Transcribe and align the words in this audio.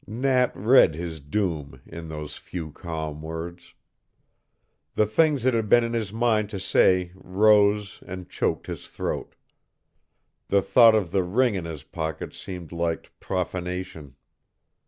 Nat 0.07 0.51
read 0.55 0.95
his 0.95 1.19
doom 1.19 1.79
in 1.85 2.09
those 2.09 2.35
few 2.35 2.71
calm 2.71 3.21
words. 3.21 3.75
The 4.95 5.05
things 5.05 5.43
that 5.43 5.53
had 5.53 5.69
been 5.69 5.83
in 5.83 5.93
his 5.93 6.11
mind 6.11 6.49
to 6.49 6.59
say 6.59 7.11
rose 7.13 8.01
and 8.07 8.27
choked 8.27 8.65
his 8.65 8.87
throat; 8.87 9.35
the 10.47 10.63
thought 10.63 10.95
of 10.95 11.11
the 11.11 11.21
ring 11.21 11.53
in 11.53 11.65
his 11.65 11.83
pocket 11.83 12.33
seemed 12.33 12.71
like 12.71 13.13
profanation. 13.19 14.15